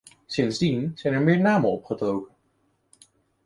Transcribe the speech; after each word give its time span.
Sindsdien 0.27 0.91
zijn 0.95 1.13
er 1.13 1.21
meer 1.21 1.39
namen 1.39 1.69
opgedoken. 1.69 2.35